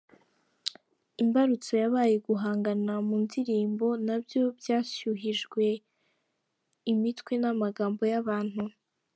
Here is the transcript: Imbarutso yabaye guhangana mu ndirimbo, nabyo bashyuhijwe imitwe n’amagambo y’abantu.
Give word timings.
Imbarutso 1.21 1.71
yabaye 1.83 2.15
guhangana 2.27 2.93
mu 3.07 3.15
ndirimbo, 3.25 3.87
nabyo 4.05 4.41
bashyuhijwe 4.65 5.63
imitwe 6.91 7.33
n’amagambo 7.41 8.01
y’abantu. 8.13 8.63